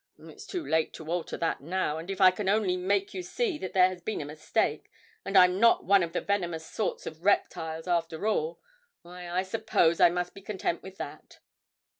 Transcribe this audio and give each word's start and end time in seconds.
It's 0.17 0.47
too 0.47 0.65
late 0.65 0.93
to 0.93 1.05
alter 1.11 1.37
that 1.37 1.61
now, 1.61 1.99
and 1.99 2.09
if 2.09 2.19
I 2.19 2.31
can 2.31 2.49
only 2.49 2.75
make 2.75 3.13
you 3.13 3.21
see 3.21 3.59
that 3.59 3.73
there 3.73 3.89
has 3.89 4.01
been 4.01 4.19
a 4.19 4.25
mistake, 4.25 4.89
and 5.23 5.37
I'm 5.37 5.59
not 5.59 5.83
one 5.85 6.01
of 6.01 6.11
the 6.11 6.21
venomous 6.21 6.65
sort 6.65 7.05
of 7.05 7.23
reptiles 7.23 7.87
after 7.87 8.25
all, 8.25 8.59
why, 9.03 9.29
I 9.29 9.43
suppose 9.43 9.99
I 9.99 10.09
must 10.09 10.33
be 10.33 10.41
content 10.41 10.81
with 10.81 10.97
that!' 10.97 11.37